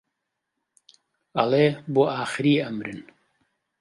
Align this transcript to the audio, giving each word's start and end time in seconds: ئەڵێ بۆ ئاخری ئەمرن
ئەڵێ 1.35 1.65
بۆ 1.93 2.03
ئاخری 2.13 2.53
ئەمرن 2.63 2.99